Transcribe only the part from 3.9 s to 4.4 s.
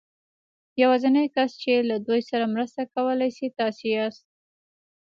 ياست.